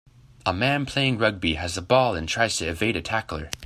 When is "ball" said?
1.83-2.15